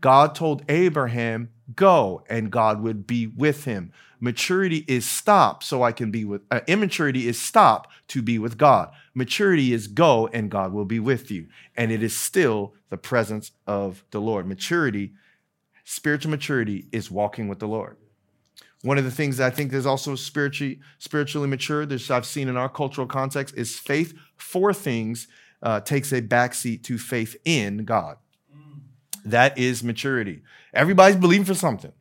[0.00, 3.92] God told Abraham, "Go," and God would be with him.
[4.20, 8.56] Maturity is stop so I can be with, uh, immaturity is stop to be with
[8.56, 8.92] God.
[9.14, 11.48] Maturity is go and God will be with you.
[11.76, 14.46] And it is still the presence of the Lord.
[14.46, 15.14] Maturity,
[15.82, 17.96] spiritual maturity is walking with the Lord.
[18.82, 22.48] One of the things that I think is also spiritually, spiritually mature, that I've seen
[22.48, 25.26] in our cultural context, is faith for things
[25.62, 28.18] uh, takes a backseat to faith in God.
[29.24, 30.42] That is maturity.
[30.72, 31.92] Everybody's believing for something.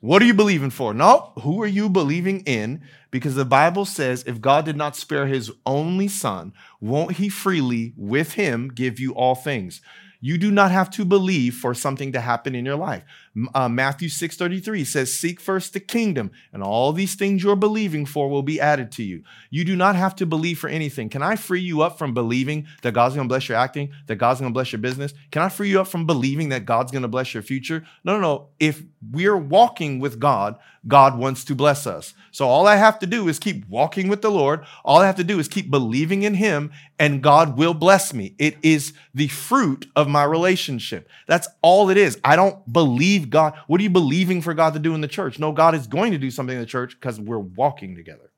[0.00, 0.94] What are you believing for?
[0.94, 2.82] No, who are you believing in?
[3.10, 7.94] Because the Bible says if God did not spare his only son, won't he freely
[7.96, 9.80] with him give you all things?
[10.20, 13.04] You do not have to believe for something to happen in your life.
[13.54, 18.30] Uh, Matthew 6:33 says, "Seek first the kingdom, and all these things you're believing for
[18.30, 21.08] will be added to you." You do not have to believe for anything.
[21.08, 24.16] Can I free you up from believing that God's going to bless your acting, that
[24.16, 25.12] God's going to bless your business?
[25.30, 27.84] Can I free you up from believing that God's going to bless your future?
[28.04, 28.48] No, no, no.
[28.58, 30.56] If we're walking with God,
[30.88, 32.14] God wants to bless us.
[32.30, 34.64] So all I have to do is keep walking with the Lord.
[34.84, 38.34] All I have to do is keep believing in Him, and God will bless me.
[38.38, 41.08] It is the fruit of my relationship.
[41.26, 42.20] That's all it is.
[42.22, 43.54] I don't believe God.
[43.66, 45.38] What are you believing for God to do in the church?
[45.38, 48.30] No, God is going to do something in the church because we're walking together.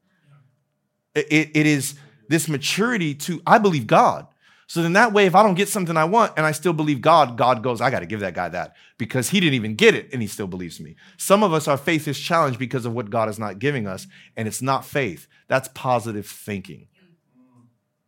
[1.14, 1.94] It, it, it is
[2.28, 4.26] this maturity to, I believe God.
[4.68, 7.00] So then that way, if I don't get something I want and I still believe
[7.00, 9.94] God, God goes, I got to give that guy that because he didn't even get
[9.94, 10.94] it and he still believes me.
[11.16, 14.06] Some of us, our faith is challenged because of what God is not giving us,
[14.36, 15.26] and it's not faith.
[15.48, 16.88] That's positive thinking.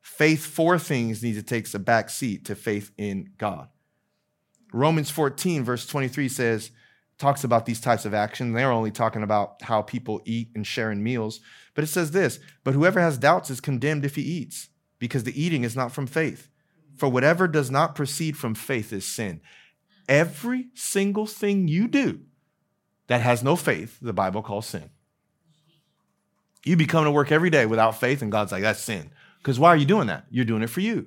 [0.03, 3.69] Faith for things needs to take a back seat to faith in God.
[4.73, 6.71] Romans 14, verse 23 says,
[7.21, 8.55] talks about these types of actions.
[8.55, 11.41] They're only talking about how people eat and share in meals.
[11.75, 14.69] But it says this But whoever has doubts is condemned if he eats,
[14.99, 16.49] because the eating is not from faith.
[16.97, 19.41] For whatever does not proceed from faith is sin.
[20.09, 22.21] Every single thing you do
[23.07, 24.91] that has no faith, the Bible calls sin.
[26.65, 29.11] You be coming to work every day without faith, and God's like, that's sin.
[29.39, 30.27] Because why are you doing that?
[30.31, 31.07] You're doing it for you.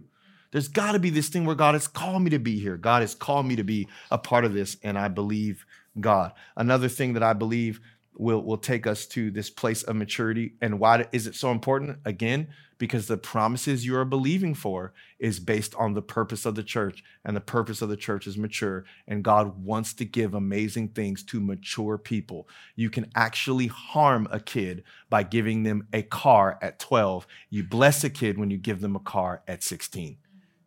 [0.53, 2.77] There's got to be this thing where God has called me to be here.
[2.77, 5.65] God has called me to be a part of this, and I believe
[5.99, 6.31] God.
[6.55, 7.81] Another thing that I believe
[8.15, 10.53] will, will take us to this place of maturity.
[10.61, 11.97] And why is it so important?
[12.05, 16.63] Again, because the promises you are believing for is based on the purpose of the
[16.63, 18.85] church, and the purpose of the church is mature.
[19.07, 22.47] And God wants to give amazing things to mature people.
[22.75, 27.25] You can actually harm a kid by giving them a car at 12.
[27.49, 30.17] You bless a kid when you give them a car at 16.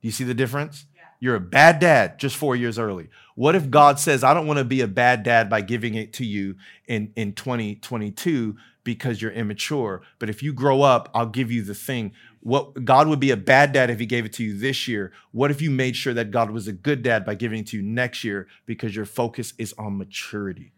[0.07, 0.87] You see the difference?
[1.19, 3.09] You're a bad dad just four years early.
[3.35, 6.13] What if God says, I don't want to be a bad dad by giving it
[6.13, 6.55] to you
[6.87, 8.55] in, in 2022
[8.85, 10.03] because you're immature?
[10.21, 12.13] But if you grow up, I'll give you the thing.
[12.39, 15.13] What God would be a bad dad if he gave it to you this year.
[15.33, 17.77] What if you made sure that God was a good dad by giving it to
[17.77, 20.73] you next year because your focus is on maturity?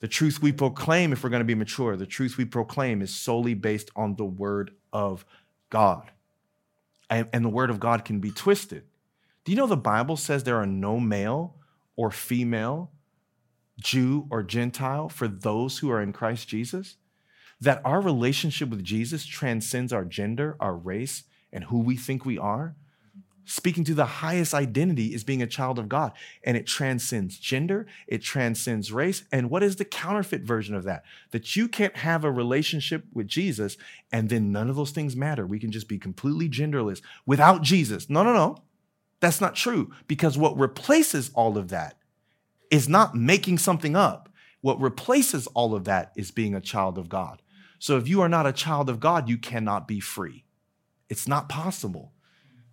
[0.00, 3.14] The truth we proclaim, if we're going to be mature, the truth we proclaim is
[3.14, 5.24] solely based on the word of
[5.70, 6.10] God.
[7.08, 8.84] And, and the word of God can be twisted.
[9.44, 11.54] Do you know the Bible says there are no male
[11.94, 12.90] or female,
[13.80, 16.96] Jew or Gentile for those who are in Christ Jesus?
[17.60, 22.38] That our relationship with Jesus transcends our gender, our race, and who we think we
[22.38, 22.74] are?
[23.48, 26.10] Speaking to the highest identity is being a child of God.
[26.42, 29.22] And it transcends gender, it transcends race.
[29.30, 31.04] And what is the counterfeit version of that?
[31.30, 33.76] That you can't have a relationship with Jesus
[34.10, 35.46] and then none of those things matter.
[35.46, 38.10] We can just be completely genderless without Jesus.
[38.10, 38.56] No, no, no.
[39.20, 41.94] That's not true because what replaces all of that
[42.70, 44.28] is not making something up.
[44.60, 47.42] What replaces all of that is being a child of God.
[47.78, 50.44] So if you are not a child of God, you cannot be free.
[51.08, 52.12] It's not possible.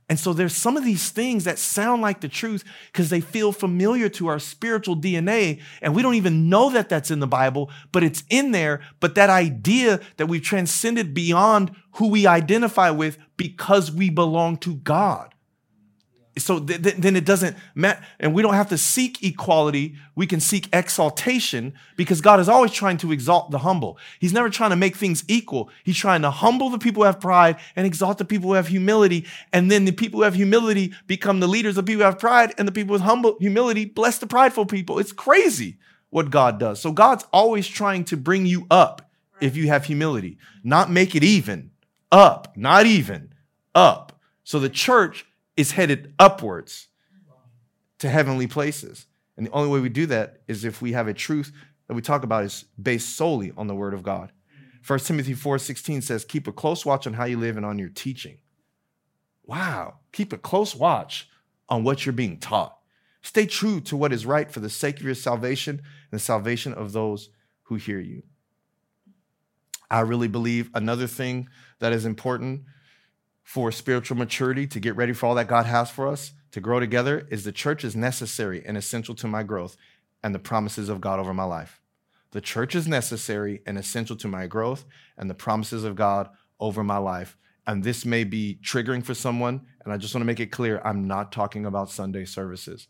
[0.10, 3.52] And so there's some of these things that sound like the truth because they feel
[3.52, 5.62] familiar to our spiritual DNA.
[5.82, 8.82] And we don't even know that that's in the Bible, but it's in there.
[9.00, 14.76] But that idea that we've transcended beyond who we identify with because we belong to
[14.76, 15.33] God
[16.38, 19.96] so th- th- then it doesn't matter and we don't have to seek equality.
[20.16, 23.98] We can seek exaltation because god is always trying to exalt the humble.
[24.20, 25.70] He's never trying to make things equal.
[25.84, 28.68] He's trying to humble the people who have pride and exalt the people who have
[28.68, 29.26] humility.
[29.52, 32.54] And then the people who have humility become the leaders of people who have pride
[32.58, 35.00] and the people with humble humility bless the prideful people.
[35.00, 35.78] It's crazy
[36.10, 36.80] what god does.
[36.80, 39.10] So god's always trying to bring you up
[39.42, 40.38] if you have humility.
[40.64, 41.72] Not make it even.
[42.12, 42.56] Up.
[42.56, 43.34] Not even.
[43.76, 44.20] Up.
[44.44, 45.26] So the church
[45.56, 46.88] is headed upwards
[48.00, 49.06] to heavenly places.
[49.38, 51.52] And the only way we do that is if we have a truth
[51.88, 54.32] that we talk about is based solely on the word of God.
[54.86, 57.90] 1 Timothy 4:16 says, "Keep a close watch on how you live and on your
[57.90, 58.40] teaching."
[59.44, 61.30] Wow, keep a close watch
[61.70, 62.78] on what you're being taught.
[63.22, 66.74] Stay true to what is right for the sake of your salvation and the salvation
[66.74, 67.30] of those
[67.64, 68.24] who hear you.
[69.90, 71.48] I really believe another thing
[71.80, 72.66] that is important
[73.44, 76.80] for spiritual maturity, to get ready for all that God has for us, to grow
[76.80, 79.76] together, is the church is necessary and essential to my growth
[80.24, 81.82] and the promises of God over my life.
[82.32, 84.86] The church is necessary and essential to my growth
[85.18, 86.30] and the promises of God
[86.60, 87.38] over my life.
[87.68, 89.62] And this may be triggering for someone.
[89.84, 92.88] And I just want to make it clear I'm not talking about Sunday services.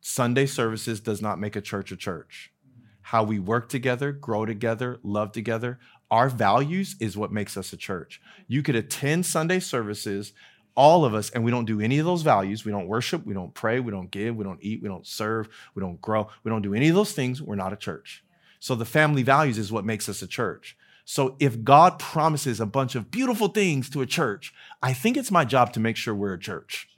[0.00, 2.52] Sunday services does not make a church a church.
[3.00, 5.78] How we work together, grow together, love together,
[6.10, 8.20] our values is what makes us a church.
[8.20, 8.42] Mm-hmm.
[8.48, 10.32] You could attend Sunday services,
[10.74, 12.64] all of us, and we don't do any of those values.
[12.64, 15.48] We don't worship, we don't pray, we don't give, we don't eat, we don't serve,
[15.74, 17.40] we don't grow, we don't do any of those things.
[17.40, 18.24] We're not a church.
[18.60, 20.76] So the family values is what makes us a church.
[21.04, 25.30] So if God promises a bunch of beautiful things to a church, I think it's
[25.30, 26.88] my job to make sure we're a church.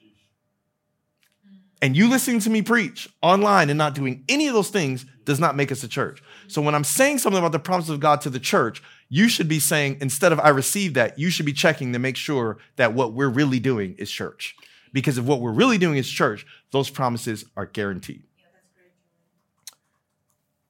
[1.82, 5.38] And you listening to me preach online and not doing any of those things does
[5.38, 6.22] not make us a church.
[6.48, 9.48] So when I'm saying something about the promises of God to the church, you should
[9.48, 12.94] be saying, instead of I received that, you should be checking to make sure that
[12.94, 14.56] what we're really doing is church.
[14.92, 18.22] Because if what we're really doing is church, those promises are guaranteed.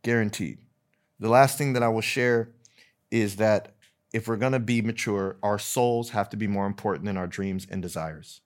[0.03, 0.59] guaranteed.
[1.21, 2.51] The last thing that I will share
[3.11, 3.75] is that
[4.13, 7.27] if we're going to be mature, our souls have to be more important than our
[7.27, 8.41] dreams and desires.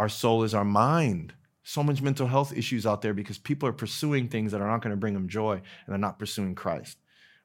[0.00, 1.34] Our soul is our mind.
[1.62, 4.80] So much mental health issues out there because people are pursuing things that are not
[4.80, 6.96] going to bring them joy and they're not pursuing Christ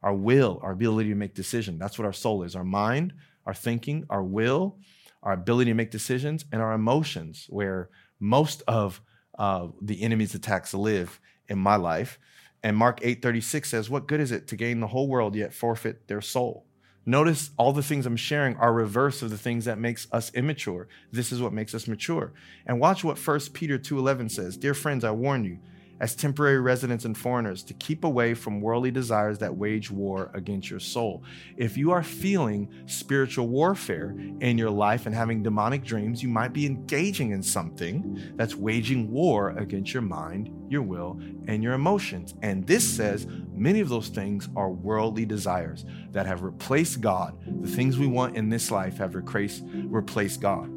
[0.02, 1.80] our will, our ability to make decisions.
[1.80, 3.14] That's what our soul is our mind,
[3.46, 4.78] our thinking, our will,
[5.24, 7.90] our ability to make decisions, and our emotions, where
[8.20, 9.02] most of
[9.40, 12.20] uh, the enemy's attacks live in my life.
[12.64, 16.08] And Mark 8:36 says, "What good is it to gain the whole world yet forfeit
[16.08, 16.68] their soul?"
[17.06, 20.88] Notice all the things I'm sharing are reverse of the things that makes us immature.
[21.12, 22.32] This is what makes us mature.
[22.66, 24.58] And watch what 1 Peter 2:11 says.
[24.58, 25.60] Dear friends, I warn you,
[26.00, 30.70] as temporary residents and foreigners to keep away from worldly desires that wage war against
[30.70, 31.24] your soul.
[31.58, 36.54] If you are feeling spiritual warfare in your life and having demonic dreams, you might
[36.54, 42.34] be engaging in something that's waging war against your mind, your will, and your emotions.
[42.42, 47.38] And this says many of those things are worldly desires that have replaced God.
[47.62, 50.72] The things we want in this life have replaced, God.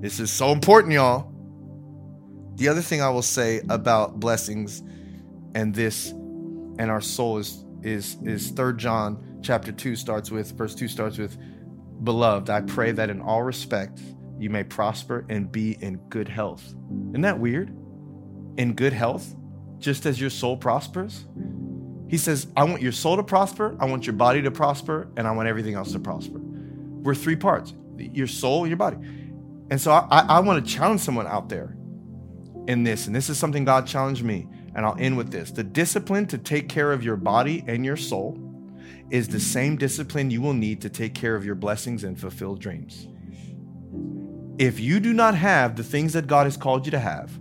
[0.00, 1.33] This is so important, y'all.
[2.56, 4.82] The other thing I will say about blessings
[5.54, 10.88] and this and our soul is is is John chapter 2 starts with verse 2
[10.88, 11.36] starts with
[12.02, 14.02] beloved I pray that in all respects
[14.38, 16.64] you may prosper and be in good health.
[17.10, 17.70] Isn't that weird?
[18.56, 19.34] In good health,
[19.78, 21.26] just as your soul prospers.
[22.08, 25.26] He says, I want your soul to prosper, I want your body to prosper, and
[25.26, 26.38] I want everything else to prosper.
[26.40, 28.96] We're three parts your soul your body.
[29.70, 31.76] And so I, I want to challenge someone out there
[32.66, 35.50] in this, and this is something God challenged me, and I'll end with this.
[35.50, 38.38] The discipline to take care of your body and your soul
[39.10, 42.56] is the same discipline you will need to take care of your blessings and fulfill
[42.56, 43.08] dreams.
[44.58, 47.38] If you do not have the things that God has called you to have,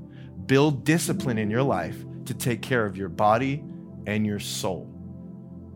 [0.48, 3.64] build discipline in your life to take care of your body
[4.08, 4.90] and your soul.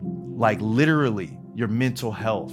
[0.02, 2.52] Like literally, your mental health.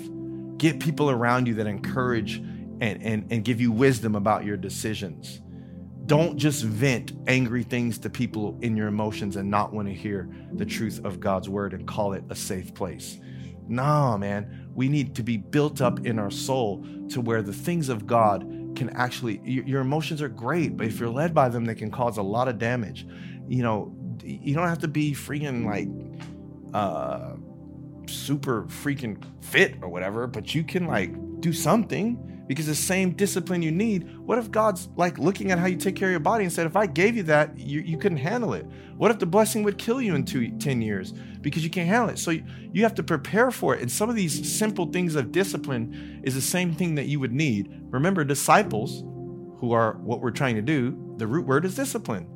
[0.57, 5.41] Get people around you that encourage and, and, and give you wisdom about your decisions
[6.05, 10.29] don't just vent angry things to people in your emotions and not want to hear
[10.53, 13.19] the truth of God's word and call it a safe place.
[13.67, 17.89] Nah, man, we need to be built up in our soul to where the things
[17.89, 18.41] of God
[18.75, 22.17] can actually, your emotions are great, but if you're led by them, they can cause
[22.17, 23.07] a lot of damage.
[23.47, 25.87] You know, you don't have to be freaking like,
[26.73, 27.35] uh,
[28.07, 33.61] super freaking fit or whatever, but you can like do something because the same discipline
[33.61, 36.43] you need what if god's like looking at how you take care of your body
[36.43, 38.65] and said if i gave you that you, you couldn't handle it.
[38.97, 41.11] What if the blessing would kill you in two, 10 years?
[41.41, 42.17] Because you can't handle it.
[42.17, 43.81] So you, you have to prepare for it.
[43.81, 47.33] And some of these simple things of discipline is the same thing that you would
[47.33, 47.69] need.
[47.89, 49.03] Remember disciples
[49.59, 52.27] who are what we're trying to do the root word is discipline.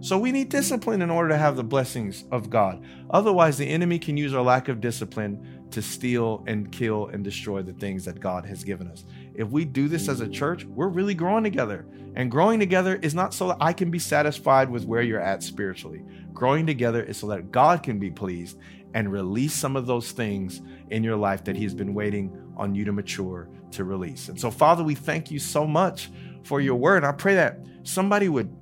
[0.00, 2.82] So we need discipline in order to have the blessings of God.
[3.10, 7.62] Otherwise, the enemy can use our lack of discipline to steal and kill and destroy
[7.62, 9.04] the things that God has given us.
[9.34, 11.86] If we do this as a church, we're really growing together.
[12.14, 15.42] And growing together is not so that I can be satisfied with where you're at
[15.42, 16.02] spiritually.
[16.32, 18.58] Growing together is so that God can be pleased
[18.94, 20.60] and release some of those things
[20.90, 24.28] in your life that He's been waiting on you to mature to release.
[24.28, 26.10] And so, Father, we thank you so much
[26.44, 27.04] for your word.
[27.04, 28.54] I pray that somebody would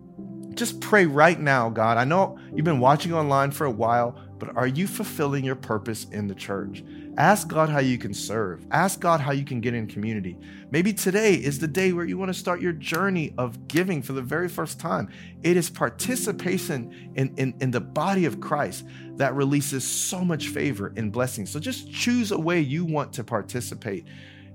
[0.54, 1.96] just pray right now, God.
[1.96, 6.06] I know you've been watching online for a while, but are you fulfilling your purpose
[6.10, 6.84] in the church?
[7.20, 8.64] Ask God how you can serve.
[8.70, 10.38] Ask God how you can get in community.
[10.70, 14.14] Maybe today is the day where you want to start your journey of giving for
[14.14, 15.10] the very first time.
[15.42, 20.94] It is participation in, in, in the body of Christ that releases so much favor
[20.96, 21.44] and blessing.
[21.44, 24.06] So just choose a way you want to participate.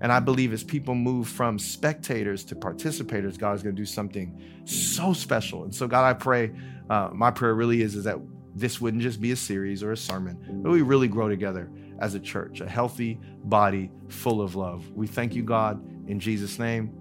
[0.02, 3.86] And I believe as people move from spectators to participators, God is going to do
[3.86, 5.66] something so special.
[5.66, 6.52] And so, God, I pray,
[6.90, 8.18] uh, my prayer really is, is that
[8.56, 11.70] this wouldn't just be a series or a sermon, but we really grow together
[12.00, 14.90] as a church, a healthy body full of love.
[14.92, 16.94] We thank you, God, in Jesus' name.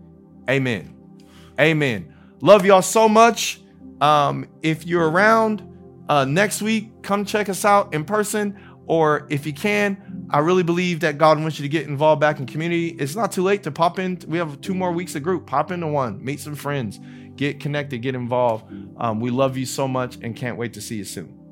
[0.48, 0.94] Amen.
[1.58, 2.14] Amen.
[2.40, 3.60] Love y'all so much.
[4.00, 5.62] Um, if you're around
[6.08, 10.62] uh, next week, come check us out in person, or if you can, I really
[10.62, 12.88] believe that God wants you to get involved back in community.
[12.88, 14.18] It's not too late to pop in.
[14.26, 15.46] We have two more weeks of group.
[15.46, 17.00] Pop into one, meet some friends,
[17.36, 18.66] get connected, get involved.
[18.98, 21.43] Um, we love you so much and can't wait to see you soon.